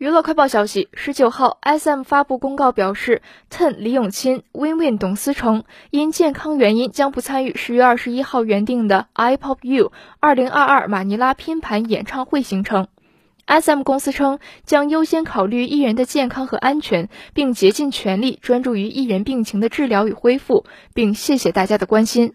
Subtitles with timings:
[0.00, 12.88] 娱乐快报消息：十九号，SM 发布公告表示，Ten 李永钦、WinWin 董思成因健康原因将不参与十月二十一号原定的 iPop U 二零二二马尼拉拼盘演唱会行程。
[13.46, 20.64] SM 公司称将优先考虑艺人的健康和安全，并竭尽全力专注于艺人病情的治疗与恢复，
[20.94, 22.32] 并谢谢大家的关心。